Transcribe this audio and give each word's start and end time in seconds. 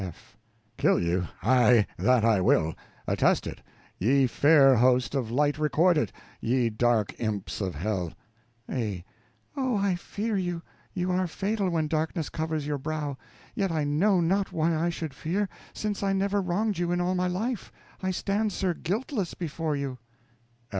F. 0.03 0.35
Kill 0.77 0.99
you, 0.99 1.27
aye, 1.43 1.85
that 1.95 2.25
I 2.25 2.41
will; 2.41 2.73
attest 3.05 3.45
it, 3.45 3.61
ye 3.99 4.25
fair 4.25 4.77
host 4.77 5.13
of 5.13 5.29
light, 5.29 5.59
record 5.59 5.95
it, 5.95 6.11
ye 6.39 6.71
dark 6.71 7.13
imps 7.19 7.61
of 7.61 7.75
hell! 7.75 8.11
A. 8.67 9.05
Oh, 9.55 9.77
I 9.77 9.93
fear 9.93 10.35
you 10.35 10.63
you 10.91 11.11
are 11.11 11.27
fatal 11.27 11.69
when 11.69 11.87
darkness 11.87 12.29
covers 12.29 12.65
your 12.65 12.79
brow; 12.79 13.15
yet 13.53 13.71
I 13.71 13.83
know 13.83 14.19
not 14.21 14.51
why 14.51 14.75
I 14.75 14.89
should 14.89 15.13
fear, 15.13 15.47
since 15.71 16.01
I 16.01 16.13
never 16.13 16.41
wronged 16.41 16.79
you 16.79 16.91
in 16.91 16.99
all 16.99 17.13
my 17.13 17.27
life. 17.27 17.71
I 18.01 18.09
stand, 18.09 18.51
sir, 18.51 18.73
guiltless 18.73 19.35
before 19.35 19.75
you. 19.75 19.99